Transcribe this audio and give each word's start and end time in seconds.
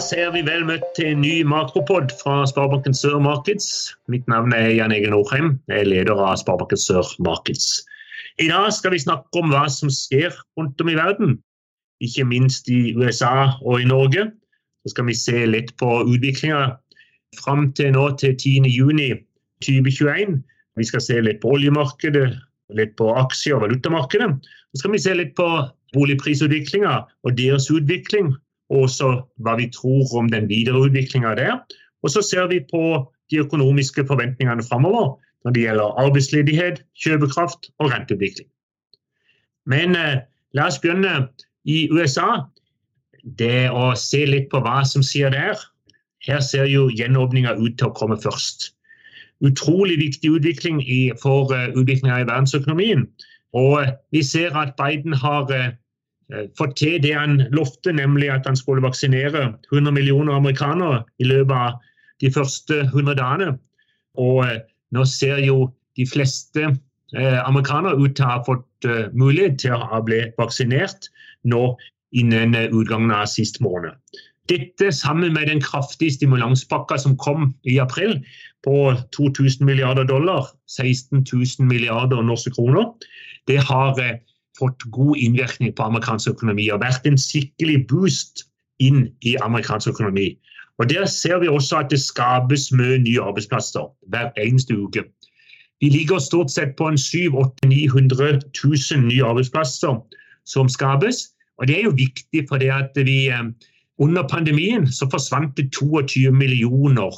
Ser 0.00 0.30
vi 0.34 0.40
vel 0.46 0.64
møtt 0.68 0.84
til 0.96 1.12
en 1.12 1.20
ny 1.22 1.42
makropod 1.48 2.12
fra 2.20 2.40
Sparebanken 2.48 2.94
Sør 2.96 3.18
Markets. 3.22 3.92
Mitt 4.12 4.26
navn 4.30 4.54
er 4.56 4.70
Jan 4.72 4.94
Egil 4.94 5.12
Nordheim, 5.12 5.54
jeg 5.68 5.84
er 5.84 5.88
leder 5.88 6.16
av 6.16 6.38
Sparebanken 6.40 6.80
Sør 6.80 7.06
Markets. 7.24 7.82
I 8.40 8.48
dag 8.48 8.70
skal 8.72 8.94
vi 8.94 9.02
snakke 9.02 9.42
om 9.42 9.52
hva 9.52 9.66
som 9.72 9.92
skjer 9.92 10.32
rundt 10.58 10.80
om 10.80 10.88
i 10.92 10.96
verden, 10.96 11.36
ikke 12.00 12.24
minst 12.28 12.70
i 12.72 12.94
USA 12.96 13.52
og 13.60 13.82
i 13.82 13.88
Norge. 13.88 14.30
Så 14.84 14.94
skal 14.94 15.10
vi 15.10 15.16
se 15.18 15.44
litt 15.48 15.74
på 15.80 15.88
utviklinga 16.08 16.62
fram 17.42 17.68
til 17.76 17.92
nå 17.96 18.06
til 18.20 18.32
10.6.2021. 18.40 20.38
Vi 20.80 20.88
skal 20.88 21.04
se 21.04 21.20
litt 21.20 21.42
på 21.42 21.52
oljemarkedet, 21.58 22.28
litt 22.78 22.96
på 22.96 23.10
aksje- 23.20 23.54
og 23.58 23.66
valutamarkedet. 23.66 24.30
Så 24.72 24.80
skal 24.80 24.94
vi 24.96 25.02
se 25.04 25.16
litt 25.18 25.34
på 25.36 25.48
boligprisutviklinga 25.92 27.02
og 27.26 27.36
deres 27.36 27.68
utvikling 27.74 28.32
og 28.70 28.86
også 28.86 29.10
hva 29.42 29.56
vi 29.58 29.68
tror 29.74 30.10
om 30.18 30.30
den 30.30 30.48
videre 30.48 30.86
utviklinga 30.86 31.34
der. 31.38 31.58
Og 32.02 32.14
så 32.14 32.22
ser 32.22 32.46
vi 32.52 32.62
på 32.70 33.10
de 33.30 33.42
økonomiske 33.42 34.06
forventningene 34.06 34.64
framover 34.66 35.18
når 35.44 35.54
det 35.56 35.62
gjelder 35.64 35.98
arbeidsledighet, 36.02 36.82
kjøpekraft 37.00 37.70
og 37.80 37.92
renteutvikling. 37.92 38.48
Men 39.66 39.96
eh, 39.96 40.20
la 40.56 40.66
oss 40.68 40.80
begynne 40.82 41.30
i 41.64 41.86
USA. 41.92 42.44
Det 43.38 43.70
å 43.72 43.94
se 43.96 44.24
litt 44.28 44.50
på 44.52 44.60
hva 44.64 44.82
som 44.88 45.04
skjer 45.04 45.32
der. 45.32 45.56
Her 46.26 46.44
ser 46.44 46.68
jo 46.68 46.90
gjenåpninga 46.92 47.56
ut 47.56 47.78
til 47.80 47.88
å 47.88 47.96
komme 47.96 48.20
først. 48.20 48.74
Utrolig 49.44 49.96
viktig 50.00 50.34
utvikling 50.36 50.82
i, 50.84 51.08
for 51.22 51.48
uh, 51.52 51.72
utviklinga 51.72 52.20
i 52.20 52.28
verdensøkonomien. 52.28 53.06
Og 53.56 53.88
vi 54.12 54.20
ser 54.24 54.52
at 54.56 54.74
Biden 54.76 55.16
har 55.16 55.48
uh, 55.48 55.70
Eh, 55.70 55.79
fått 56.58 56.76
til 56.80 56.98
det 57.02 57.14
han 57.16 57.40
lovte, 57.54 57.92
nemlig 57.92 58.30
at 58.32 58.46
han 58.46 58.58
skulle 58.58 58.84
vaksinere 58.84 59.50
100 59.72 59.94
millioner 59.94 60.36
amerikanere 60.38 61.02
i 61.18 61.28
løpet 61.30 61.56
av 61.56 61.78
de 62.20 62.30
første 62.34 62.82
100 62.90 63.16
dagene. 63.18 63.54
Og 64.20 64.44
eh, 64.46 64.58
nå 64.94 65.06
ser 65.08 65.42
jo 65.44 65.70
de 65.98 66.06
fleste 66.06 66.66
eh, 66.70 67.40
amerikanere 67.44 67.98
ut 67.98 68.16
til 68.16 68.26
å 68.26 68.34
ha 68.34 68.42
fått 68.46 68.66
mulighet 69.12 69.58
til 69.60 69.74
å 69.76 69.98
bli 70.06 70.22
vaksinert 70.38 71.10
nå 71.44 71.74
innen 72.16 72.56
utgangen 72.72 73.12
av 73.12 73.28
sist 73.28 73.60
måned. 73.60 73.92
Dette 74.50 74.90
sammen 74.92 75.34
med 75.36 75.46
den 75.46 75.60
kraftige 75.62 76.16
stimulanspakka 76.16 76.98
som 76.98 77.16
kom 77.20 77.52
i 77.62 77.76
april 77.78 78.16
på 78.66 78.94
2000 79.14 79.66
milliarder 79.66 80.04
dollar, 80.04 80.48
16 80.66 81.22
000 81.32 81.68
milliarder 81.68 82.22
norske 82.22 82.50
kroner, 82.56 82.88
det 83.46 83.60
har 83.62 83.94
fått 84.58 84.82
god 84.90 85.16
innvirkning 85.16 85.74
på 85.76 85.82
amerikansk 85.82 86.34
økonomi 86.34 86.68
og 86.70 86.82
vært 86.82 87.06
en 87.06 87.18
skikkelig 87.18 87.84
boost 87.90 88.44
inn 88.80 89.08
i 89.26 89.36
amerikansk 89.44 89.92
økonomi. 89.94 90.32
Og 90.80 90.88
Der 90.88 91.04
ser 91.04 91.38
vi 91.38 91.48
også 91.48 91.76
at 91.76 91.90
det 91.90 92.00
skapes 92.00 92.72
mye 92.72 92.98
nye 92.98 93.20
arbeidsplasser 93.20 93.90
hver 94.08 94.30
eneste 94.40 94.76
uke. 94.76 95.04
Vi 95.80 95.88
ligger 95.88 96.18
stort 96.18 96.50
sett 96.50 96.76
på 96.76 96.88
en 96.88 96.98
700 96.98 97.52
900 97.64 98.40
000 98.64 99.04
nye 99.08 99.24
arbeidsplasser 99.24 100.00
som 100.44 100.68
skapes. 100.68 101.28
Og 101.58 101.68
Det 101.68 101.78
er 101.78 101.84
jo 101.84 101.90
viktig, 101.96 102.48
for 102.48 102.56
det 102.56 102.72
at 102.72 102.96
vi 102.96 103.28
eh, 103.28 103.44
under 103.98 104.28
pandemien 104.28 104.86
så 104.92 105.08
forsvant 105.10 105.56
det 105.56 105.72
22 105.72 106.32
millioner 106.32 107.12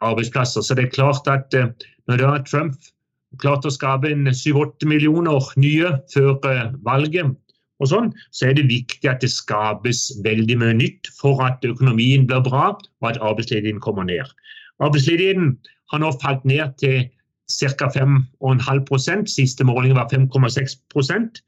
arbeidsplasser. 0.00 0.60
Så 0.60 0.74
det 0.74 0.84
er 0.84 0.96
klart 0.98 1.30
at 1.30 1.54
eh, 1.54 1.70
når 2.08 2.16
da 2.16 2.42
Trump 2.50 2.74
klart 3.42 3.66
å 3.66 3.72
skape 3.72 4.10
en 4.12 4.28
7-8 4.30 4.88
millioner 4.88 5.50
nye 5.60 5.92
før 6.12 6.38
eh, 6.48 6.70
valget, 6.86 7.34
og 7.76 7.90
sånn, 7.90 8.06
så 8.32 8.48
er 8.48 8.54
det 8.56 8.70
viktig 8.70 9.04
at 9.10 9.20
det 9.20 9.28
skapes 9.28 10.06
veldig 10.24 10.54
mye 10.62 10.76
nytt 10.78 11.10
for 11.18 11.42
at 11.44 11.64
økonomien 11.66 12.24
blir 12.28 12.40
bra 12.46 12.70
og 12.72 13.08
at 13.10 13.20
arbeidsledigheten 13.20 13.82
kommer 13.84 14.06
ned. 14.08 14.24
Arbeidsledigheten 14.80 15.58
har 15.92 16.00
nå 16.00 16.14
falt 16.22 16.46
ned 16.48 16.72
til 16.80 17.04
ca. 17.52 17.90
5,5% 17.92 19.28
Siste 19.30 19.66
måling 19.68 19.92
var 19.98 20.08
5,6% 20.08 21.42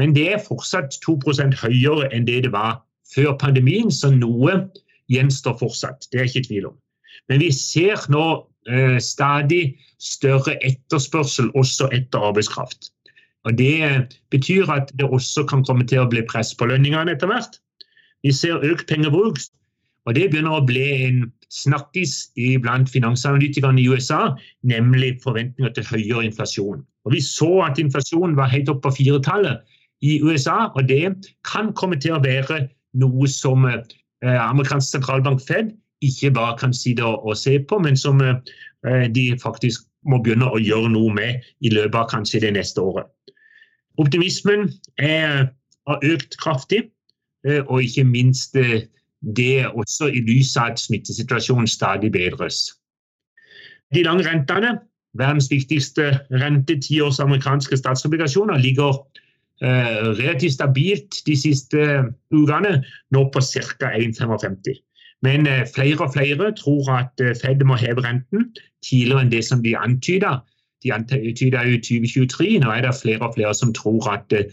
men 0.00 0.14
det 0.14 0.32
er 0.32 0.44
fortsatt 0.44 0.96
2% 1.04 1.58
høyere 1.60 2.10
enn 2.14 2.26
det 2.28 2.44
det 2.46 2.52
var 2.54 2.78
før 3.14 3.34
pandemien, 3.40 3.90
så 3.92 4.12
noe 4.14 4.54
gjenstår 5.10 5.58
fortsatt. 5.60 6.06
Det 6.12 6.20
er 6.20 6.30
ikke 6.30 6.46
tvil 6.46 6.70
om. 6.70 6.76
Men 7.28 7.42
vi 7.42 7.50
ser 7.54 8.06
nå 8.12 8.24
stadig 9.00 9.78
større 10.00 10.52
etterspørsel 10.66 11.48
også 11.56 11.88
etter 11.96 12.20
arbeidskraft. 12.28 12.90
Og 13.44 13.58
Det 13.58 13.80
betyr 14.30 14.68
at 14.68 14.92
det 14.98 15.06
også 15.08 15.46
kan 15.48 15.64
komme 15.64 15.86
til 15.86 16.02
å 16.02 16.08
bli 16.08 16.22
press 16.28 16.52
på 16.54 16.68
lønningene 16.68 17.14
etter 17.16 17.30
hvert. 17.30 17.56
Vi 18.22 18.32
ser 18.36 18.60
økt 18.60 18.88
pengebruk, 18.88 19.40
og 20.06 20.14
det 20.14 20.30
begynner 20.30 20.58
å 20.58 20.66
bli 20.66 20.84
en 21.06 21.22
snakkis 21.52 22.30
blant 22.62 22.90
finansanalytikerne 22.92 23.80
i 23.80 23.88
USA, 23.88 24.36
nemlig 24.62 25.18
forventninger 25.24 25.72
til 25.76 25.88
høyere 25.88 26.24
inflasjon. 26.28 26.84
Og 27.04 27.12
Vi 27.12 27.20
så 27.24 27.62
at 27.64 27.80
inflasjonen 27.80 28.36
var 28.36 28.52
helt 28.52 28.68
opp 28.68 28.82
på 28.84 28.92
firetallet 29.00 29.64
i 30.04 30.20
USA, 30.22 30.68
og 30.74 30.88
det 30.88 31.16
kan 31.44 31.72
komme 31.72 31.96
til 32.00 32.16
å 32.16 32.22
være 32.24 32.68
noe 33.00 33.28
som 33.28 33.64
eh, 33.68 33.80
amerikansk 34.24 34.96
sentralbank 34.96 35.40
Fed 35.40 35.72
ikke 36.02 36.30
bare 36.36 36.56
kan 36.58 36.74
sitte 36.74 37.04
og 37.04 37.36
se 37.36 37.58
på, 37.68 37.78
men 37.78 37.96
som 37.96 38.20
eh, 38.24 39.06
de 39.14 39.38
faktisk 39.42 39.84
må 40.08 40.20
begynne 40.22 40.48
å 40.48 40.60
gjøre 40.60 40.92
noe 40.94 41.12
med 41.14 41.48
i 41.60 41.72
løpet 41.72 41.98
av 42.00 42.08
kanskje 42.12 42.40
det 42.44 42.54
neste 42.56 42.80
året. 42.80 43.08
Optimismen 44.00 44.70
er, 44.96 45.50
har 45.88 46.06
økt 46.06 46.38
kraftig, 46.40 46.86
eh, 47.46 47.60
og 47.66 47.84
ikke 47.84 48.06
minst 48.08 48.56
eh, 48.56 48.86
det 49.36 49.66
også 49.68 50.08
i 50.08 50.22
lys 50.24 50.54
av 50.56 50.72
at 50.72 50.80
smittesituasjonen 50.80 51.68
stadig 51.68 52.12
bedres. 52.12 52.70
De 53.94 54.04
lange 54.06 54.24
rentene, 54.24 54.78
verdens 55.18 55.50
viktigste 55.50 56.12
rente, 56.30 56.78
tiårs 56.80 57.20
amerikanske 57.20 57.76
statsobligasjoner, 57.76 58.60
ligger 58.62 59.02
eh, 59.60 60.06
relativt 60.16 60.56
stabilt 60.56 61.20
de 61.26 61.36
siste 61.36 61.88
ukene, 62.32 62.78
nå 63.12 63.26
på 63.34 63.42
ca. 63.44 63.92
1,55. 63.98 64.78
Men 65.22 65.46
eh, 65.46 65.66
flere 65.74 66.00
og 66.00 66.12
flere 66.12 66.52
tror 66.56 66.92
at 66.96 67.20
eh, 67.20 67.34
Fed 67.36 67.64
må 67.64 67.76
heve 67.80 68.04
renten 68.04 68.50
tidligere 68.86 69.26
enn 69.26 69.32
det 69.32 69.44
som 69.44 69.62
de 69.64 69.76
antyda. 69.76 70.38
De 70.84 70.92
antyda 70.96 71.64
jo 71.68 71.80
2023. 71.84 72.54
Nå 72.62 72.70
er 72.72 72.86
det 72.86 72.96
flere 72.96 73.28
og 73.28 73.36
flere 73.36 73.54
som 73.56 73.74
tror 73.76 74.08
at 74.14 74.32
eh, 74.36 74.48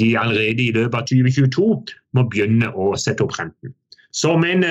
de 0.00 0.14
allerede 0.18 0.64
i 0.64 0.72
løpet 0.72 0.96
av 0.96 1.08
2022 1.10 1.68
må 2.16 2.24
begynne 2.32 2.72
å 2.72 2.94
sette 2.96 3.24
opp 3.24 3.36
renten. 3.38 3.74
Så 4.12 4.32
men 4.40 4.64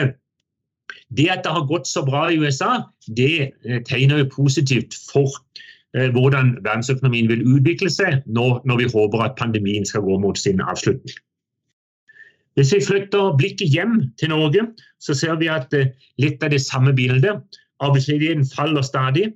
det 1.16 1.28
at 1.32 1.46
det 1.46 1.54
har 1.54 1.70
gått 1.70 1.88
så 1.88 2.02
bra 2.04 2.26
i 2.28 2.40
USA, 2.42 2.82
det 3.16 3.54
tegner 3.88 4.24
jo 4.24 4.32
positivt 4.34 4.98
for 5.08 5.30
hvordan 5.94 6.58
verdensøkonomien 6.66 7.30
vil 7.32 7.46
utvikle 7.48 7.88
seg 7.94 8.26
nå 8.26 8.48
når 8.68 8.82
vi 8.82 8.90
håper 8.92 9.24
at 9.24 9.38
pandemien 9.40 9.88
skal 9.88 10.04
gå 10.04 10.18
mot 10.20 10.38
sin 10.38 10.60
avslutning. 10.60 11.16
Hvis 12.58 12.74
vi 12.74 12.82
flytter 12.82 13.36
blikket 13.38 13.70
hjem 13.70 14.00
til 14.18 14.32
Norge, 14.34 14.64
så 15.00 15.14
ser 15.14 15.36
vi 15.38 15.50
at 15.54 15.74
eh, 15.78 15.92
litt 16.18 16.42
av 16.42 16.50
det 16.50 16.64
samme 16.64 16.94
bildet. 16.98 17.44
Arbeidsledigheten 17.86 18.48
faller 18.50 18.82
stadig. 18.82 19.28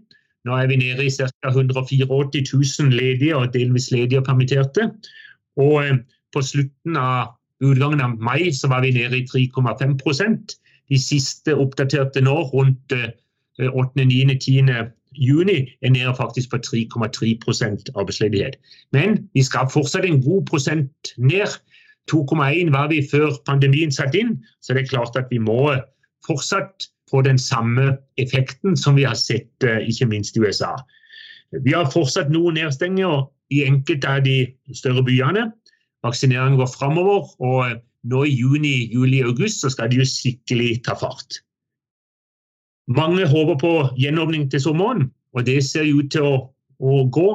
Nå 0.49 0.55
er 0.57 0.71
vi 0.71 0.79
nede 0.81 1.05
i 1.05 1.11
ca. 1.13 1.27
184 1.51 2.41
000 2.81 2.95
ledige 2.97 3.35
og 3.37 3.53
delvis 3.53 3.91
ledige 3.93 4.23
og 4.23 4.25
permitterte. 4.25 4.89
Og 5.61 5.75
eh, 5.85 5.99
på 6.33 6.41
slutten 6.41 6.97
av 6.97 7.35
utgangen 7.61 8.01
av 8.01 8.17
mai 8.17 8.49
så 8.57 8.71
var 8.71 8.81
vi 8.81 8.95
nede 8.95 9.21
i 9.21 9.27
3,5% 9.29 10.57
De 10.89 10.97
siste 10.99 11.53
oppdaterte 11.55 12.19
nå, 12.25 12.33
rundt 12.51 12.91
8., 12.91 14.01
9., 14.01 14.33
10. 14.41 14.89
juni, 15.15 15.59
er 15.81 15.89
nede 15.93 16.15
faktisk 16.17 16.49
på 16.51 16.57
3,3% 16.57 17.93
arbeidsledighet. 17.95 18.57
Men 18.91 19.29
vi 19.33 19.43
skal 19.43 19.69
fortsatt 19.71 20.05
en 20.05 20.19
god 20.23 20.45
prosent 20.49 21.13
ned 21.17 21.53
2,1 22.09 22.71
var 22.73 22.89
vi 22.91 23.01
før 23.11 23.35
pandemien 23.45 23.91
satte 23.93 24.19
inn, 24.19 24.37
så 24.61 24.73
det 24.73 24.85
er 24.85 24.93
klart 24.93 25.17
at 25.19 25.29
vi 25.31 25.39
må 25.41 25.75
fortsatt 26.27 26.89
få 27.11 27.21
den 27.27 27.37
samme 27.39 27.97
effekten 28.21 28.77
som 28.77 28.95
vi 28.95 29.05
har 29.05 29.17
sett 29.19 29.67
eh, 29.67 29.83
ikke 29.89 30.07
minst 30.09 30.37
i 30.37 30.43
USA. 30.43 30.73
Vi 31.51 31.75
har 31.75 31.91
fortsatt 31.91 32.31
noen 32.31 32.55
nedstenginger 32.55 33.25
i 33.51 33.65
enkelte 33.67 34.07
av 34.07 34.23
de 34.23 34.37
større 34.77 35.03
byene. 35.03 35.49
Vaksineringen 36.05 36.57
går 36.59 36.71
framover, 36.71 37.27
og 37.43 37.81
nå 38.07 38.23
i 38.25 38.33
juni, 38.33 38.87
juli 38.93 39.19
og 39.21 39.35
august 39.35 39.61
så 39.61 39.71
skal 39.73 39.91
det 39.91 39.99
jo 39.99 40.07
skikkelig 40.07 40.79
ta 40.87 40.95
fart. 40.97 41.41
Mange 42.91 43.27
håper 43.29 43.59
på 43.61 43.73
gjenåpning 43.99 44.47
til 44.51 44.63
sommeren, 44.63 45.11
og 45.35 45.45
det 45.45 45.59
ser 45.67 45.85
ut 45.91 46.09
til 46.11 46.25
å, 46.25 46.33
å 46.79 47.03
gå. 47.13 47.27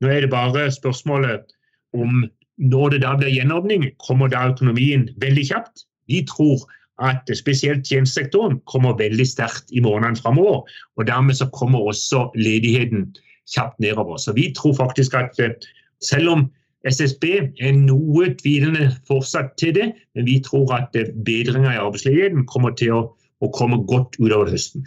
Nå 0.00 0.10
er 0.10 0.24
det 0.24 0.32
bare 0.32 0.70
spørsmålet 0.72 1.52
om 1.94 2.24
når 2.58 2.94
det 2.94 3.02
da 3.02 3.14
blir 3.18 3.32
gjenåpning, 3.34 3.88
kommer 4.02 4.30
da 4.30 4.48
økonomien 4.52 5.08
veldig 5.22 5.46
kjapt. 5.50 5.86
Vi 6.10 6.22
tror 6.28 6.62
at 7.02 7.30
spesielt 7.34 7.86
tjenestesektoren 7.88 8.60
kommer 8.70 8.94
veldig 8.98 9.26
sterkt 9.26 9.72
i 9.74 9.82
månedene 9.82 10.20
framover. 10.20 10.62
Og 10.96 11.06
dermed 11.06 11.34
så 11.34 11.48
kommer 11.50 11.88
også 11.90 12.28
ledigheten 12.38 13.08
kjapt 13.50 13.80
nedover. 13.80 14.16
Så 14.16 14.32
vi 14.32 14.52
tror 14.56 14.76
faktisk 14.78 15.14
at 15.14 15.40
eh, 15.42 15.56
selv 16.02 16.28
om 16.28 16.46
SSB 16.84 17.24
er 17.60 17.74
noe 17.74 18.28
tvilende 18.42 18.90
fortsatt 19.08 19.54
til 19.58 19.74
det, 19.74 19.88
men 20.14 20.28
vi 20.28 20.38
tror 20.44 20.70
at 20.76 20.96
eh, 20.96 21.10
bedringa 21.26 21.74
i 21.74 21.82
arbeidsledigheten 21.82 22.46
kommer 22.46 22.76
til 22.78 22.94
å, 22.94 23.02
å 23.40 23.50
komme 23.56 23.82
godt 23.88 24.20
utover 24.20 24.52
høsten. 24.52 24.86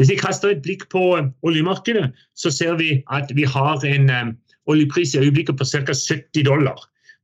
Hvis 0.00 0.08
vi 0.08 0.20
kaster 0.20 0.52
et 0.52 0.62
blikk 0.64 0.86
på 0.92 1.02
eh, 1.18 1.32
oljemarkedet, 1.42 2.12
så 2.38 2.52
ser 2.54 2.78
vi 2.80 3.00
at 3.10 3.32
vi 3.34 3.48
har 3.48 3.82
en 3.88 4.36
oljepris 4.66 5.14
i 5.14 5.24
øyeblikket 5.24 5.58
på 5.58 5.64
ca. 5.64 5.92
70 5.92 6.44
dollar. 6.44 6.78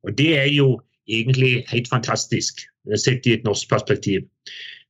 Og 0.04 0.18
Det 0.18 0.38
er 0.38 0.48
jo 0.52 0.80
egentlig 1.08 1.64
helt 1.68 1.88
fantastisk 1.88 2.60
sett 2.96 3.26
i 3.26 3.32
et 3.32 3.44
norsk 3.44 3.68
perspektiv. 3.68 4.20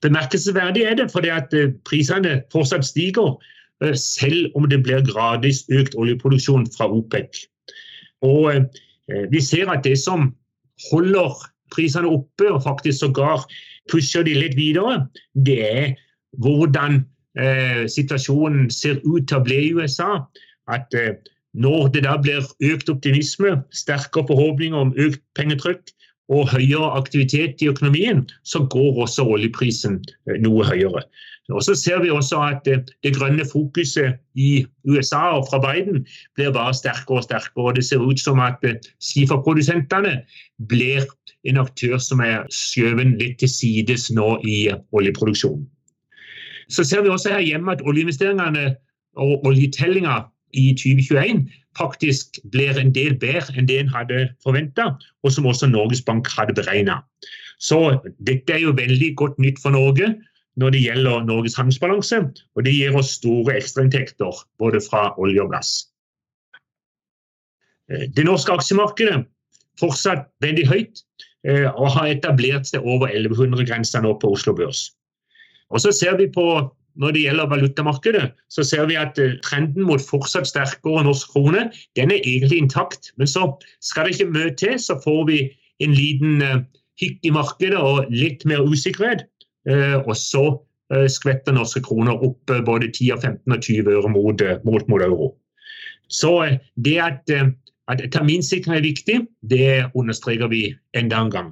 Bemerkelsesverdig 0.03 0.83
er 0.83 0.95
det 0.95 1.11
fordi 1.13 1.29
at 1.29 1.55
prisene 1.85 2.43
fortsatt 2.53 2.85
stiger 2.85 3.39
Eh, 3.85 3.95
selv 3.95 4.51
om 4.55 4.67
det 4.69 4.83
blir 4.83 5.07
gradvis 5.07 5.63
økt 5.71 5.95
oljeproduksjon 5.95 6.67
fra 6.75 6.89
OPEC. 6.91 7.45
Og 8.27 8.55
eh, 8.55 8.65
Vi 9.31 9.41
ser 9.41 9.71
at 9.71 9.85
det 9.85 9.99
som 9.99 10.33
holder 10.91 11.33
prisene 11.75 12.09
oppe, 12.09 12.51
og 12.51 12.63
faktisk 12.63 12.99
sågar 12.99 13.47
pusher 13.93 14.23
de 14.23 14.35
litt 14.35 14.57
videre, 14.57 15.07
det 15.35 15.59
er 15.65 15.95
hvordan 16.43 17.05
eh, 17.39 17.87
situasjonen 17.89 18.71
ser 18.71 19.01
ut 19.05 19.29
til 19.29 19.39
å 19.39 19.45
bli 19.47 19.61
i 19.69 19.73
USA. 19.73 20.25
At 20.69 20.93
eh, 20.95 21.15
når 21.59 21.89
det 21.95 22.05
da 22.07 22.17
blir 22.23 22.47
økt 22.73 22.91
optimisme, 22.93 23.57
sterkere 23.75 24.29
forhåpninger 24.31 24.79
om 24.79 24.95
økt 24.97 25.23
pengetrykk 25.39 25.91
og 26.29 26.51
høyere 26.53 26.93
aktivitet 26.99 27.63
i 27.65 27.71
økonomien, 27.73 28.27
så 28.45 28.67
går 28.71 29.03
også 29.05 29.25
oljeprisen 29.25 29.99
eh, 30.29 30.39
noe 30.45 30.67
høyere. 30.69 31.03
Og 31.49 31.63
så 31.65 31.73
ser 31.75 32.03
vi 32.03 32.11
også 32.13 32.41
at 32.45 32.67
det 32.69 33.15
grønne 33.17 33.45
fokuset 33.49 34.19
i 34.37 34.67
USA 34.85 35.23
og 35.39 35.47
fra 35.49 35.61
Biden 35.65 36.05
blir 36.37 36.53
bare 36.53 36.75
sterkere 36.77 37.23
og 37.23 37.25
sterkere. 37.25 37.65
og 37.65 37.77
Det 37.77 37.85
ser 37.85 38.05
ut 38.05 38.21
som 38.21 38.41
at 38.45 38.61
skiferprodusentene 39.01 40.19
blir 40.69 41.09
en 41.49 41.57
aktør 41.57 41.97
som 41.99 42.21
er 42.21 42.45
skjøvet 42.53 43.17
litt 43.23 43.39
til 43.41 43.49
sides 43.49 44.11
nå 44.13 44.37
i 44.45 44.69
oljeproduksjonen. 44.93 45.65
Så 46.69 46.85
ser 46.85 47.01
vi 47.03 47.09
også 47.09 47.33
her 47.33 47.41
hjemme 47.41 47.73
at 47.73 47.81
oljeinvesteringene 47.81 48.75
og 49.17 49.47
oljetellinga 49.49 50.27
i 50.53 50.71
2021 50.77 51.45
faktisk 51.79 52.39
blir 52.53 52.79
en 52.79 52.93
del 52.95 53.15
bedre 53.21 53.55
enn 53.57 53.69
det 53.69 53.79
en 53.83 53.93
hadde 53.93 54.29
forventa, 54.45 54.91
og 55.23 55.35
som 55.35 55.47
også 55.47 55.69
Norges 55.71 56.03
Bank 56.03 56.29
hadde 56.33 56.57
beregna. 56.57 57.01
Så 57.59 57.99
dette 58.27 58.55
er 58.55 58.65
jo 58.65 58.77
veldig 58.79 59.13
godt 59.19 59.39
nytt 59.43 59.61
for 59.63 59.75
Norge 59.75 60.15
når 60.59 60.75
det 60.75 60.83
gjelder 60.83 61.27
Norges 61.27 61.55
handelsbalanse, 61.59 62.19
og 62.57 62.65
det 62.67 62.75
gir 62.75 62.97
oss 62.99 63.15
store 63.19 63.55
ekstrainntekter 63.59 64.43
både 64.59 64.81
fra 64.83 65.13
olje 65.23 65.43
og 65.43 65.53
gass. 65.55 65.73
Eh, 67.91 68.09
det 68.15 68.27
norske 68.27 68.53
aksjemarkedet 68.53 69.23
fortsatt 69.79 70.27
veldig 70.43 70.67
høyt 70.67 71.05
eh, 71.47 71.69
og 71.71 71.93
har 71.95 72.11
etablert 72.11 72.67
seg 72.67 72.87
over 72.87 73.13
1100-grensa 73.13 74.03
nå 74.03 74.17
på 74.19 74.33
Oslo 74.35 74.57
Børs. 74.59 74.89
Og 75.71 75.85
så 75.85 75.93
ser 75.95 76.19
vi 76.19 76.27
på, 76.33 76.47
Når 76.99 77.15
det 77.15 77.23
gjelder 77.23 77.51
valutamarkedet, 77.51 78.25
så 78.51 78.65
ser 78.67 78.89
vi 78.91 78.99
at 78.99 79.19
eh, 79.23 79.37
trenden 79.47 79.87
mot 79.87 80.03
fortsatt 80.03 80.51
sterkere 80.51 81.05
norsk 81.07 81.31
krone 81.35 81.69
den 81.99 82.11
er 82.15 82.21
egentlig 82.25 82.65
intakt. 82.65 83.13
Men 83.17 83.31
så 83.31 83.53
skal 83.85 84.09
det 84.09 84.19
ikke 84.19 84.33
mye 84.35 84.55
til, 84.59 84.79
så 84.83 84.99
får 85.05 85.25
vi 85.31 85.41
en 85.85 85.95
liten 85.95 86.43
hikk 86.99 87.19
i 87.23 87.35
markedet 87.35 87.79
og 87.79 88.09
litt 88.13 88.45
mer 88.49 88.65
usikkerhet. 88.67 89.27
Eh, 89.69 89.97
og 90.01 90.15
så 90.19 90.45
eh, 90.95 91.07
skvetter 91.11 91.57
norske 91.57 91.83
kroner 91.85 92.19
opp 92.25 92.53
eh, 92.53 92.65
både 92.65 92.91
10, 92.91 93.15
15 93.21 93.55
og 93.55 93.63
20 93.65 93.95
øre 93.95 94.13
mot, 94.13 94.45
mot, 94.67 94.91
mot 94.91 95.05
euro. 95.05 95.33
Så 96.09 96.33
det 96.81 96.97
at, 97.05 97.33
at 97.93 98.05
terminsikring 98.15 98.79
er 98.79 98.87
viktig, 98.87 99.19
det 99.45 99.91
understreker 99.95 100.49
vi 100.49 100.71
enda 100.97 101.21
en 101.21 101.33
gang. 101.33 101.51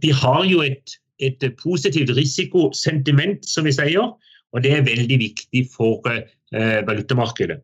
Vi 0.00 0.12
har 0.16 0.44
jo 0.48 0.62
et, 0.64 0.96
et 1.20 1.44
positivt 1.62 2.12
risikosentiment, 2.16 3.44
som 3.48 3.64
vi 3.64 3.74
sier, 3.74 4.14
og 4.52 4.62
det 4.64 4.72
er 4.72 4.86
veldig 4.86 5.18
viktig 5.20 5.66
for 5.72 6.06
eh, 6.10 6.80
valutamarkedet. 6.86 7.60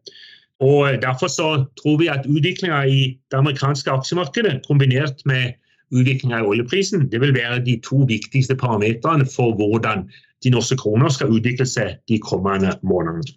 Og 0.63 1.03
Derfor 1.03 1.27
så 1.27 1.65
tror 1.83 1.99
vi 1.99 2.09
at 2.09 2.27
utviklinga 2.27 2.85
i 2.87 3.19
det 3.31 3.39
amerikanske 3.39 3.91
aksjemarkedet, 3.91 4.63
kombinert 4.67 5.25
med 5.27 5.53
utviklinga 5.93 6.39
i 6.39 6.49
oljeprisen, 6.49 7.09
det 7.11 7.21
vil 7.21 7.35
være 7.35 7.65
de 7.65 7.81
to 7.85 8.05
viktigste 8.09 8.57
parametrene 8.57 9.27
for 9.27 9.55
hvordan 9.59 10.07
de 10.45 10.51
norske 10.51 10.77
kroner 10.77 11.09
skal 11.09 11.33
utvikle 11.35 11.67
seg 11.67 11.99
de 12.09 12.19
kommende 12.19 12.77
månedene. 12.83 13.35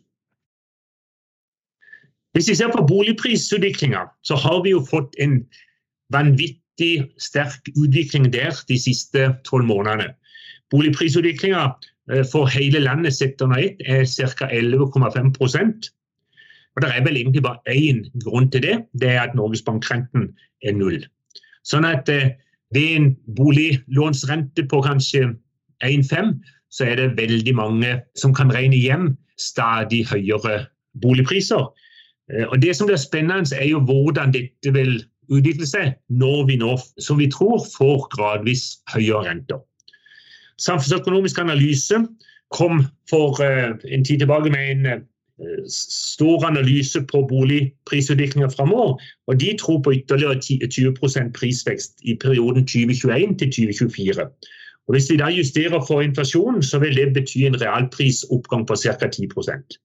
Hvis 2.35 2.49
vi 2.49 2.55
ser 2.55 2.71
på 2.71 2.83
boligprisutviklinga, 2.87 4.05
så 4.23 4.35
har 4.35 4.61
vi 4.63 4.75
jo 4.75 4.83
fått 4.83 5.15
en 5.23 5.39
vanvittig 6.11 6.59
sterk 7.21 7.69
utvikling 7.75 8.31
der 8.33 8.55
de 8.67 8.77
siste 8.79 9.35
tolv 9.47 9.65
månedene. 9.65 10.13
Boligprisutviklinga 10.73 11.67
eh, 12.11 12.23
for 12.31 12.49
hele 12.51 12.79
landet 12.79 13.15
sett 13.15 13.41
under 13.41 13.61
ett 13.61 13.81
er 13.85 14.05
ca. 14.05 14.49
11,5% 14.49 15.91
og 16.75 16.81
Det 16.81 16.91
er 16.91 17.03
vel 17.03 17.17
egentlig 17.17 17.43
bare 17.43 17.71
én 17.71 18.03
grunn 18.23 18.49
til 18.51 18.61
det, 18.61 18.75
det 18.99 19.09
er 19.09 19.21
at 19.21 19.35
Norges 19.35 19.63
bankrenten 19.63 20.33
er 20.63 20.75
null. 20.75 20.99
Sånn 21.63 21.87
at 21.87 22.09
eh, 22.11 22.35
ved 22.75 22.89
en 22.97 23.07
boliglånsrente 23.37 24.65
på 24.67 24.81
kanskje 24.83 25.29
1,5, 25.87 26.33
så 26.69 26.89
er 26.91 26.99
det 26.99 27.15
veldig 27.17 27.55
mange 27.55 27.93
som 28.19 28.35
kan 28.35 28.51
regne 28.51 28.75
hjem 28.75 29.13
stadig 29.39 30.03
høyere 30.11 30.65
boligpriser. 31.01 31.69
Eh, 32.33 32.43
og 32.49 32.59
Det 32.61 32.75
som 32.75 32.91
blir 32.91 32.99
spennende, 32.99 33.55
er 33.55 33.69
jo 33.71 33.79
hvordan 33.79 34.35
dette 34.35 34.75
vil 34.75 34.99
utvikle 35.29 35.67
seg 35.69 35.95
når 36.09 36.45
vi 36.49 36.59
nå, 36.61 36.75
som 36.99 37.19
vi 37.21 37.29
tror, 37.31 37.63
får 37.77 38.07
gradvis 38.15 38.67
høyere 38.93 39.25
renter. 39.29 39.63
Samfunnsøkonomisk 40.61 41.39
analyse 41.43 41.99
kom 42.55 42.85
for 43.09 43.41
uh, 43.43 43.75
en 43.91 44.05
tid 44.05 44.23
tilbake 44.23 44.53
med 44.53 44.71
en 44.71 45.05
stor 45.67 46.45
analyse 46.45 47.01
på 47.11 47.25
boligprisutviklinga 47.29 48.47
framover. 48.47 49.01
Og 49.27 49.39
de 49.39 49.57
tror 49.59 49.81
på 49.81 49.93
ytterligere 49.93 50.39
20% 50.39 51.31
prisvekst 51.31 51.99
i 52.03 52.15
perioden 52.21 52.67
2021 52.67 53.37
til 53.37 53.51
2024. 53.51 54.29
Og 54.87 54.93
Hvis 54.93 55.05
de 55.05 55.17
da 55.17 55.25
justerer 55.25 55.85
for 55.87 56.01
inflasjonen, 56.01 56.63
så 56.63 56.79
vil 56.79 56.95
det 56.95 57.13
bety 57.13 57.37
en 57.37 57.61
realprisoppgang 57.61 58.67
på 58.67 58.75
ca. 58.75 59.07
10% 59.07 59.79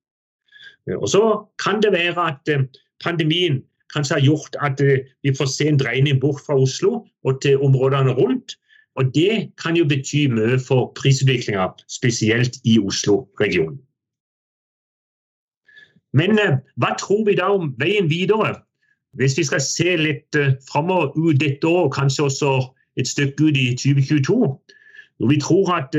Og 1.00 1.08
Så 1.08 1.22
kan 1.64 1.82
det 1.82 1.92
være 1.92 2.28
at 2.28 2.48
eh, 2.48 2.66
pandemien 3.04 3.62
kanskje 3.94 4.14
har 4.14 4.24
gjort 4.24 4.56
at 4.62 4.80
eh, 4.80 5.06
vi 5.22 5.34
får 5.36 5.46
se 5.46 5.68
en 5.68 5.78
dreining 5.78 6.20
bort 6.20 6.40
fra 6.46 6.58
Oslo 6.58 7.06
og 7.24 7.42
til 7.42 7.58
områdene 7.58 8.10
rundt. 8.10 8.56
Og 8.96 9.14
Det 9.14 9.52
kan 9.62 9.76
jo 9.76 9.84
bety 9.84 10.26
mye 10.28 10.58
for 10.58 10.92
prisutviklinga, 10.98 11.68
spesielt 11.88 12.56
i 12.64 12.78
Oslo-regionen. 12.78 13.78
Men 16.12 16.38
eh, 16.38 16.58
hva 16.76 16.94
tror 16.98 17.24
vi 17.26 17.38
da 17.38 17.52
om 17.54 17.74
veien 17.78 18.10
videre? 18.10 18.56
Hvis 19.18 19.38
vi 19.38 19.44
skal 19.44 19.60
se 19.60 19.96
litt 19.96 20.36
eh, 20.36 20.56
framover 20.72 21.14
ut 21.16 21.40
dette 21.40 21.66
år, 21.66 21.90
kanskje 21.94 22.24
også 22.24 22.56
et 22.98 23.08
stykke 23.08 23.44
ut 23.44 23.56
i 23.56 23.70
2022. 23.78 24.50
Vi 25.30 25.40
tror 25.40 25.70
at, 25.76 25.94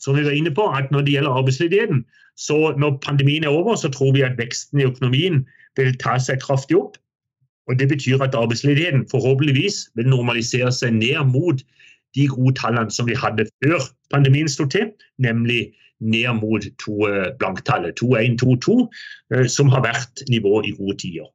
som 0.00 0.16
vi 0.16 0.24
var 0.24 0.34
inne 0.34 0.54
på, 0.54 0.64
at 0.64 0.90
når 0.90 1.00
det 1.04 1.12
gjelder 1.12 1.36
arbeidsledigheten, 1.38 2.04
så 2.36 2.74
når 2.78 2.98
pandemien 3.04 3.44
er 3.44 3.48
over, 3.48 3.74
så 3.76 3.88
tror 3.88 4.12
vi 4.12 4.22
at 4.24 4.38
veksten 4.38 4.80
i 4.80 4.86
økonomien 4.88 5.42
vil 5.78 5.94
ta 6.02 6.18
seg 6.18 6.42
kraftig 6.42 6.78
opp. 6.78 6.98
Og 7.68 7.78
Det 7.78 7.88
betyr 7.88 8.22
at 8.22 8.34
arbeidsledigheten 8.34 9.06
forhåpentligvis 9.10 9.90
vil 9.94 10.08
normalisere 10.10 10.72
seg 10.72 10.96
ned 10.96 11.20
mot 11.30 11.62
de 12.18 12.26
gode 12.26 12.56
tallene 12.58 12.90
som 12.90 13.06
vi 13.06 13.14
hadde 13.14 13.46
før 13.62 13.84
pandemien 14.10 14.48
sto 14.50 14.66
til, 14.66 14.90
nemlig 15.18 15.70
ned 16.00 16.40
mot 16.40 16.64
to 16.82 17.06
eh, 17.06 17.28
blanktallet, 17.38 18.00
2-1-2-2, 18.02 18.88
eh, 19.34 19.46
som 19.46 19.68
har 19.68 19.84
vært 19.84 20.24
nivå 20.32 20.62
i 20.66 20.74
gode 20.78 20.96
tider. 21.04 21.28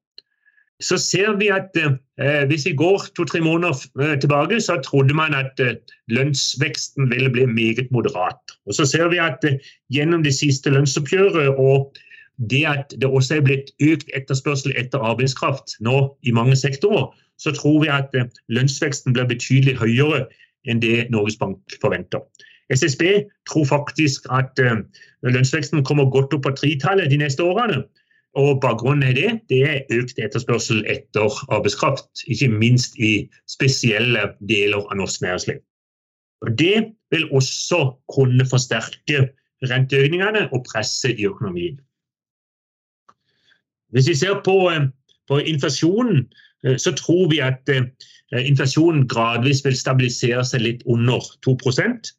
Så 0.83 0.97
ser 0.99 1.37
vi 1.39 1.47
at 1.53 1.77
eh, 1.79 2.43
hvis 2.49 2.65
vi 2.67 2.73
går 2.75 3.05
to-tre 3.15 3.39
måneder 3.39 3.77
eh, 4.01 4.17
tilbake, 4.19 4.59
så 4.61 4.81
trodde 4.83 5.15
man 5.15 5.33
at 5.33 5.59
eh, 5.63 5.77
lønnsveksten 6.11 7.07
ville 7.13 7.29
bli 7.31 7.45
meget 7.45 7.87
moderat. 7.91 8.57
Og 8.67 8.73
Så 8.73 8.85
ser 8.85 9.07
vi 9.07 9.21
at 9.23 9.39
eh, 9.47 9.61
gjennom 9.93 10.23
det 10.23 10.35
siste 10.35 10.73
lønnsoppgjøret 10.75 11.55
og 11.55 11.95
det 12.37 12.65
at 12.67 12.95
det 13.01 13.09
også 13.09 13.37
er 13.37 13.45
blitt 13.45 13.71
økt 13.83 14.09
etterspørsel 14.17 14.73
etter 14.79 15.03
arbeidskraft 15.03 15.77
nå 15.79 16.15
i 16.23 16.33
mange 16.35 16.55
sektorer, 16.59 17.07
så 17.37 17.51
tror 17.55 17.81
vi 17.83 17.91
at 17.91 18.15
lønnsveksten 18.47 19.15
blir 19.15 19.27
betydelig 19.29 19.77
høyere 19.79 20.25
enn 20.67 20.81
det 20.81 21.09
Norges 21.11 21.37
Bank 21.37 21.59
forventer. 21.81 22.23
SSB 22.73 23.03
tror 23.49 23.65
faktisk 23.69 24.25
at 24.33 24.57
lønnsveksten 25.23 25.83
kommer 25.85 26.09
godt 26.09 26.33
opp 26.33 26.47
på 26.47 26.55
tretallet 26.57 27.11
de 27.11 27.19
neste 27.21 27.43
årene. 27.43 27.83
Og 28.35 28.59
Bakgrunnen 28.61 29.03
er 29.03 29.13
det, 29.15 29.29
det 29.49 29.61
er 29.63 29.95
økt 29.95 30.17
etterspørsel 30.19 30.81
etter 30.91 31.31
arbeidskraft, 31.55 32.09
ikke 32.27 32.49
minst 32.51 32.97
i 32.99 33.29
spesielle 33.47 34.33
deler 34.49 34.83
av 34.83 34.97
norsk 34.99 35.21
næringsliv. 35.23 35.61
Og 36.43 36.57
Det 36.59 36.75
vil 37.11 37.29
også 37.31 37.95
kunne 38.11 38.45
forsterke 38.49 39.29
renteøkningene 39.63 40.49
og 40.51 40.65
presset 40.67 41.19
i 41.19 41.29
økonomien. 41.29 41.79
Hvis 43.95 44.09
vi 44.11 44.17
ser 44.19 44.41
på, 44.43 44.57
på 45.31 45.39
inflasjonen, 45.39 46.25
så 46.81 46.91
tror 46.97 47.29
vi 47.31 47.39
at 47.45 47.69
inflasjonen 48.35 49.05
gradvis 49.07 49.61
vil 49.63 49.77
stabilisere 49.77 50.43
seg 50.43 50.63
litt 50.65 50.81
under 50.89 51.23
2% 51.45 52.11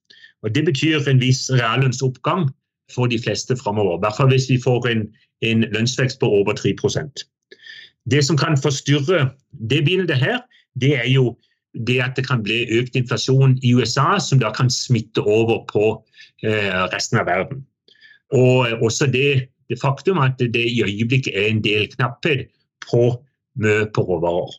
og 0.46 0.54
Det 0.54 0.64
betyr 0.64 1.08
en 1.08 1.20
viss 1.20 1.50
reallønnsoppgang 1.50 2.50
for 2.94 3.10
de 3.10 3.18
fleste 3.18 3.56
framover. 3.56 3.98
I 3.98 4.02
hvert 4.04 4.16
fall 4.16 4.30
hvis 4.30 4.50
vi 4.50 4.60
får 4.62 4.88
en, 4.90 5.08
en 5.42 5.64
lønnsvekst 5.74 6.20
på 6.20 6.28
over 6.28 6.54
3% 6.54 7.24
Det 8.10 8.24
som 8.24 8.38
kan 8.38 8.54
forstyrre 8.62 9.30
det 9.70 9.84
bildet 9.84 10.16
her, 10.16 10.38
det 10.80 10.96
er 10.96 11.08
jo 11.10 11.36
det 11.86 11.98
at 12.00 12.16
det 12.16 12.26
kan 12.28 12.42
bli 12.42 12.62
økt 12.78 12.94
inflasjon 12.96 13.58
i 13.62 13.74
USA, 13.74 14.18
som 14.18 14.38
da 14.38 14.52
kan 14.54 14.70
smitte 14.70 15.20
over 15.20 15.64
på 15.72 16.04
eh, 16.46 16.86
resten 16.94 17.18
av 17.18 17.26
verden. 17.26 17.66
Og 18.32 18.70
også 18.82 19.10
det, 19.12 19.48
det, 19.68 19.80
faktum 19.82 20.18
at 20.22 20.38
det 20.38 20.62
i 20.70 20.82
øyeblikket 20.84 21.34
er 21.34 21.50
en 21.50 21.64
del 21.64 21.88
knapphet 21.94 22.46
på 22.86 23.16
mye 23.56 23.86
på 23.94 24.04
råvarer. 24.04 24.54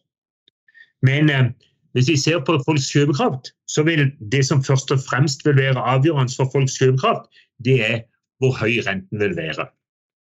Men 1.05 1.29
eh, 1.29 1.49
hvis 1.93 2.09
vi 2.09 2.17
ser 2.17 2.39
på 2.45 2.57
folks 2.65 2.89
kjøpekraft, 2.93 3.53
så 3.69 3.83
vil 3.83 4.11
det 4.31 4.43
som 4.45 4.63
først 4.63 4.91
og 4.91 4.99
fremst 5.05 5.45
vil 5.45 5.57
være 5.57 5.81
avgjørende 5.81 6.33
for 6.35 6.49
folks 6.53 6.77
kjøpekraft, 6.79 7.29
det 7.65 7.77
er 7.85 7.99
hvor 8.41 8.53
høy 8.57 8.81
renten 8.85 9.19
vil 9.19 9.35
være. 9.37 9.67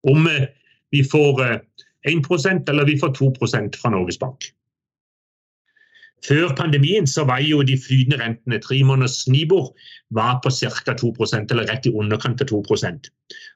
Om 0.07 0.27
eh, 0.27 0.47
vi 0.91 1.03
får 1.11 1.43
1 1.43 1.61
eh, 2.07 2.61
eller 2.67 2.85
vi 2.85 2.99
får 2.99 3.15
2 3.17 3.33
fra 3.81 3.89
Norges 3.89 4.17
Bank. 4.17 4.51
Før 6.25 6.49
pandemien 6.57 7.05
så 7.07 7.23
var 7.29 7.43
jo 7.45 7.61
de 7.61 7.77
flytende 7.77 8.17
rentene, 8.23 8.59
tre 8.59 8.79
måneders 8.83 9.27
Nibor, 9.29 9.69
var 10.09 10.39
på 10.43 10.49
ca. 10.49 10.95
2% 10.97 11.53
eller 11.53 11.69
rett 11.69 11.85
i 11.85 11.93
underkant 11.93 12.41
av 12.41 12.49
2% 12.49 13.09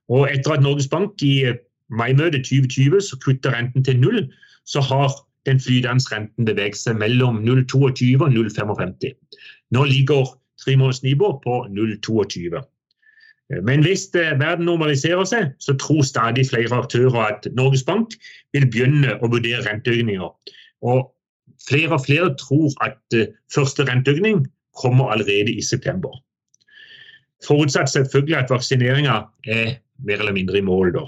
Og 0.10 0.28
Etter 0.30 0.54
at 0.54 0.64
Norges 0.64 0.88
Bank 0.92 1.24
i 1.26 1.46
eh, 1.50 1.58
mai-møtet 1.90 2.46
2020 2.46 3.02
så 3.02 3.18
kutta 3.24 3.54
renten 3.56 3.84
til 3.84 4.00
null, 4.00 4.28
så 4.66 4.82
har 4.82 5.10
den 5.50 5.60
flytende 5.60 6.06
renten 6.12 6.46
beveget 6.46 6.78
seg 6.78 7.00
mellom 7.02 7.42
0,22 7.44 8.22
og 8.22 8.30
0,55. 8.30 9.16
Nå 9.72 9.88
ligger 9.90 10.36
tre 10.62 10.78
måneders 10.78 11.04
Nibor 11.04 11.40
på 11.44 11.64
0,22. 11.74 12.62
Men 13.66 13.82
hvis 13.84 14.06
verden 14.14 14.66
normaliserer 14.66 15.26
seg, 15.28 15.50
så 15.60 15.76
tror 15.76 16.06
stadig 16.08 16.46
flere 16.48 16.78
aktører 16.78 17.18
at 17.26 17.48
Norges 17.58 17.84
Bank 17.84 18.14
vil 18.56 18.68
begynne 18.72 19.18
å 19.20 19.28
vurdere 19.28 19.66
renteøkninger. 19.66 20.30
Og 20.88 21.10
flere 21.70 21.94
og 21.98 22.06
flere 22.06 22.36
tror 22.40 22.72
at 22.86 23.18
eh, 23.18 23.32
første 23.54 23.86
renteøkning 23.90 24.46
kommer 24.82 25.10
allerede 25.10 25.52
i 25.52 25.62
september. 25.62 26.14
Forutsatt 27.48 27.90
selvfølgelig 27.90 28.38
at 28.38 28.50
vaksineringa 28.50 29.18
er 29.48 29.76
mer 30.06 30.18
eller 30.20 30.34
mindre 30.34 30.58
i 30.58 30.62
mål 30.62 30.94
da. 30.94 31.06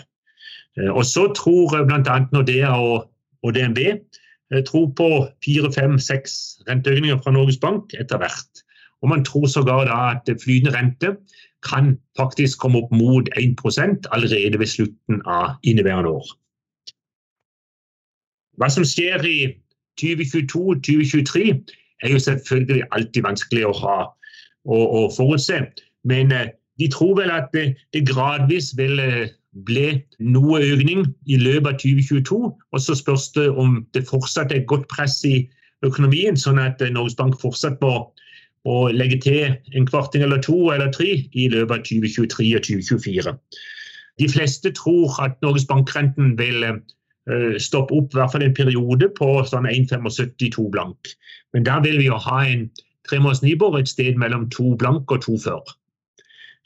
Eh, 0.77 0.91
og 0.91 1.05
så 1.05 1.29
tror 1.37 1.85
bl.a. 1.85 2.19
Nordea 2.33 2.73
og, 2.75 3.09
og 3.43 3.55
DNB 3.55 3.79
eh, 3.87 4.63
tror 4.67 4.91
på 4.97 5.09
fire, 5.45 5.71
fem, 5.73 5.99
seks 5.99 6.59
renteøkninger 6.69 7.21
fra 7.23 7.31
Norges 7.31 7.57
Bank 7.57 7.93
etter 7.99 8.17
hvert. 8.17 8.63
Og 9.01 9.09
man 9.09 9.25
tror 9.25 9.47
sågar 9.47 9.85
da 9.85 9.99
at 10.15 10.43
flytende 10.43 10.77
rente 10.77 11.15
kan 11.63 11.97
faktisk 12.17 12.59
komme 12.59 12.83
opp 12.83 12.91
mot 12.91 13.29
1% 13.39 14.07
allerede 14.11 14.59
ved 14.59 14.67
slutten 14.67 15.21
av 15.25 15.55
inneværende 15.63 16.09
år. 16.09 16.27
Hva 18.59 18.69
som 18.69 18.85
skjer 18.85 19.23
i 19.25 19.37
2022-2023 20.01 21.45
er 22.03 22.11
jo 22.11 22.19
selvfølgelig 22.19 22.83
alltid 22.91 23.23
vanskelig 23.23 23.65
å 23.67 23.77
ha 23.83 23.97
og, 24.65 25.11
forutse. 25.15 25.59
Men 26.07 26.31
eh, 26.31 26.51
de 26.79 26.89
tror 26.91 27.17
vel 27.19 27.31
at 27.31 27.51
det, 27.53 27.75
gradvis 28.07 28.73
vil 28.79 28.99
eh, 28.99 29.31
bli 29.67 30.01
noe 30.19 30.61
økning 30.63 31.05
i 31.29 31.37
løpet 31.37 31.69
av 31.69 31.79
2022. 31.83 32.39
Og 32.71 32.81
så 32.81 32.95
spørs 32.97 33.29
det 33.37 33.49
om 33.49 33.81
det 33.93 34.07
fortsatt 34.09 34.51
er 34.51 34.65
godt 34.71 34.87
press 34.91 35.21
i 35.27 35.43
økonomien, 35.83 36.39
sånn 36.39 36.61
at 36.63 36.81
eh, 36.81 36.93
Norges 36.93 37.17
Bank 37.19 37.39
fortsatt 37.41 37.79
må 37.83 37.97
og 38.63 38.93
legge 38.95 39.17
til 39.19 39.57
en 39.75 39.85
kvarting 39.89 40.23
eller 40.23 40.39
to 40.39 40.55
eller 40.71 40.91
tre 40.95 41.17
i 41.35 41.49
løpet 41.51 41.73
av 41.75 41.81
2023 41.83 42.45
og 42.55 42.61
2024. 42.63 43.33
De 44.21 44.27
fleste 44.31 44.71
tror 44.77 45.17
at 45.19 45.35
Norges 45.43 45.65
bankrenten 45.67 46.37
vil 46.39 46.63
stoppe 47.63 47.95
opp 47.95 48.11
i 48.11 48.17
hvert 48.19 48.33
fall 48.33 48.43
en 48.43 48.55
periode 48.57 49.07
på 49.15 49.27
sånn 49.47 49.67
1,75 49.69 50.65
blank. 50.73 51.13
Men 51.55 51.63
der 51.63 51.79
vil 51.85 52.01
vi 52.01 52.09
jo 52.09 52.17
ha 52.19 52.41
en 52.43 52.65
tremåneders 53.07 53.43
Nibor 53.45 53.77
et 53.79 53.87
sted 53.87 54.19
mellom 54.19 54.49
to 54.51 54.73
blank 54.79 55.11
og 55.11 55.23
to 55.23 55.37
før. 55.39 55.61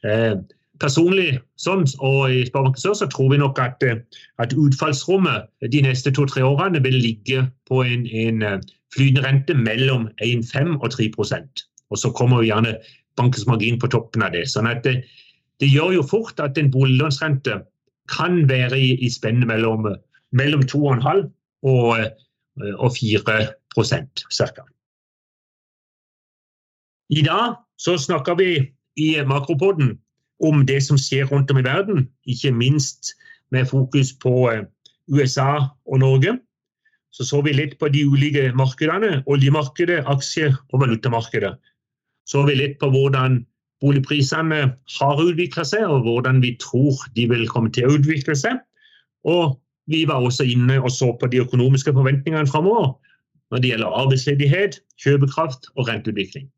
Uh, 0.01 0.41
personlig 0.81 1.39
sånn, 1.61 1.85
og 2.01 2.33
i 2.33 2.41
Sparebanken 2.49 2.81
Sør 2.81 2.97
så 2.97 3.09
tror 3.13 3.31
vi 3.33 3.39
nok 3.41 3.61
at, 3.61 3.81
eh, 3.85 4.01
at 4.41 4.53
utfallsrommet 4.53 5.45
de 5.73 5.81
neste 5.85 6.13
to-tre 6.13 6.41
årene 6.45 6.81
vil 6.85 6.99
ligge 7.01 7.45
på 7.69 7.81
en, 7.85 8.05
en 8.05 8.65
flytende 8.93 9.25
rente 9.25 9.57
mellom 9.57 10.05
1,5 10.21 10.77
og 10.77 10.91
3% 10.93 11.65
og 11.89 12.01
så 12.01 12.11
kommer 12.15 12.41
jo 12.41 12.51
gjerne 12.51 12.75
bankens 13.19 13.47
margin 13.49 13.79
på 13.79 13.89
toppen 13.91 14.25
av 14.25 14.35
det. 14.35 14.45
sånn 14.49 14.69
at 14.69 14.83
det, 14.85 15.01
det 15.61 15.69
gjør 15.71 15.97
jo 15.97 16.05
fort 16.05 16.39
at 16.43 16.57
en 16.59 16.71
boliglånsrente 16.73 17.61
kan 18.11 18.43
være 18.49 18.79
i, 18.79 18.91
i 19.03 19.09
spennet 19.11 19.49
mellom, 19.49 19.89
mellom 20.35 20.63
2,5 20.67 21.27
og, 21.63 22.01
og 22.77 22.89
4 22.95 23.21
ca. 23.77 24.65
I 27.09 27.21
dag 27.21 27.55
så 27.79 27.97
snakker 27.97 28.35
vi 28.35 28.49
i 28.97 29.09
Makropoden 29.25 29.95
om 30.43 30.65
det 30.65 30.81
som 30.83 30.97
skjer 30.97 31.29
rundt 31.29 31.51
om 31.51 31.61
i 31.61 31.65
verden, 31.65 32.09
ikke 32.25 32.51
minst 32.51 33.13
med 33.51 33.65
fokus 33.69 34.11
på 34.21 34.49
eh, 34.51 34.65
USA 35.07 35.69
og 35.85 35.99
Norge. 35.99 36.37
Så 37.11 37.23
så 37.23 37.41
vi 37.41 37.53
litt 37.55 37.77
på 37.79 37.87
de 37.89 38.03
ulike 38.05 38.51
markedene, 38.53 39.23
oljemarkedet, 39.25 40.03
aksje- 40.05 40.53
og 40.73 40.81
valutamarkedet 40.81 41.55
så 42.27 42.43
vi 42.47 42.57
litt 42.59 42.75
på 42.81 42.89
hvordan 42.91 43.41
boligprisene 43.83 44.59
har 44.97 45.21
utvikla 45.21 45.63
seg, 45.67 45.85
og 45.85 46.03
hvordan 46.07 46.41
vi 46.43 46.55
tror 46.61 46.99
de 47.15 47.27
vil 47.31 47.47
komme 47.51 47.71
til 47.73 47.87
å 47.87 47.95
utvikle 47.97 48.35
seg. 48.37 48.59
Og 49.27 49.55
vi 49.87 50.03
var 50.07 50.23
også 50.23 50.45
inne 50.47 50.79
og 50.81 50.91
så 50.91 51.13
på 51.19 51.29
de 51.31 51.41
økonomiske 51.43 51.93
forventningene 51.95 52.49
framover 52.49 52.95
når 53.51 53.61
det 53.63 53.69
gjelder 53.71 53.97
arbeidsledighet, 54.01 54.79
kjøpekraft 54.99 55.69
og 55.77 55.87
renteutvikling. 55.87 56.49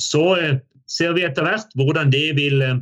Så 0.00 0.24
eh, 0.40 0.54
ser 0.88 1.12
vi 1.16 1.26
etter 1.26 1.44
hvert 1.44 1.74
hvordan 1.76 2.12
det 2.14 2.30
vil 2.38 2.62
eh, 2.64 2.78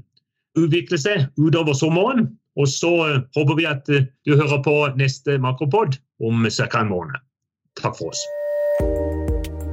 utvikle 0.59 0.99
seg 1.01 1.27
utover 1.35 1.75
sommeren. 1.75 2.29
Og 2.57 2.71
så 2.71 2.93
eh, 3.09 3.21
håper 3.35 3.59
vi 3.59 3.67
at 3.67 3.91
du 3.91 4.33
hører 4.37 4.63
på 4.63 4.77
neste 5.01 5.41
Makropod 5.43 5.99
om 6.23 6.47
ca. 6.47 6.71
en 6.81 6.93
måned. 6.93 7.19
Takk 7.83 7.99
for 7.99 8.15
oss. 8.15 8.23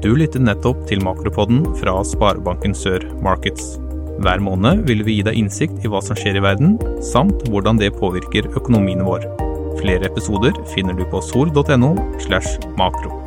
Du 0.04 0.12
lytter 0.18 0.42
nettopp 0.42 0.82
til 0.90 1.00
Makropodden 1.06 1.64
fra 1.80 2.00
Sparebanken 2.04 2.74
Sør 2.76 3.06
Markets. 3.24 3.78
Hver 4.24 4.42
måned 4.44 4.84
vil 4.90 5.06
vi 5.06 5.20
gi 5.20 5.24
deg 5.30 5.38
innsikt 5.40 5.86
i 5.86 5.90
hva 5.92 6.02
som 6.04 6.18
skjer 6.20 6.38
i 6.38 6.44
verden, 6.44 6.76
samt 7.06 7.48
hvordan 7.50 7.80
det 7.80 7.96
påvirker 8.02 8.52
økonomien 8.52 9.06
vår. 9.08 9.26
Flere 9.80 10.06
episoder 10.12 10.54
finner 10.76 10.94
du 10.94 11.06
på 11.10 11.22
sol.no 11.22 11.96
slash 12.20 12.60
makro. 12.78 13.23